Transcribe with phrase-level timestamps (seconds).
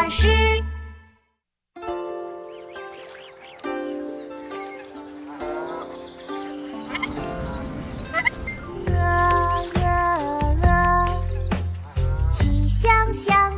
[0.00, 0.28] 巴士。
[8.86, 8.94] 鹅
[9.74, 9.82] 鹅
[10.62, 10.70] 鹅，
[12.30, 13.57] 曲项向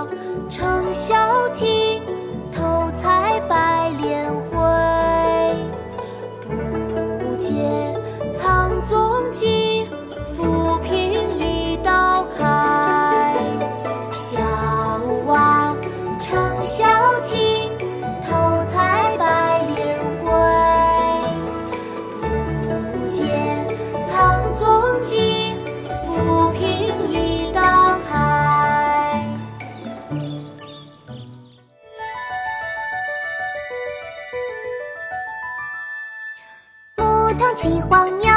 [0.51, 1.15] 乘小
[1.55, 2.03] 艇，
[2.51, 4.57] 偷采白莲回。
[7.19, 7.95] 不见
[37.41, 38.29] 唱起黄牛，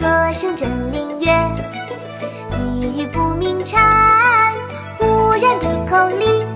[0.00, 1.48] 歌声振林樾。
[2.58, 4.52] 一语不鸣蝉，
[4.98, 6.53] 忽然闭口立。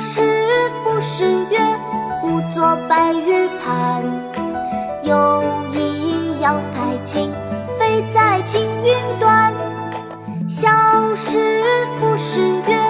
[0.00, 0.22] 小时
[0.82, 1.60] 不识月，
[2.22, 4.02] 呼作白玉盘。
[5.02, 5.44] 又
[5.74, 7.30] 疑瑶台镜，
[7.78, 9.52] 飞在青云端。
[10.48, 10.70] 小
[11.14, 11.62] 时
[12.00, 12.89] 不识月，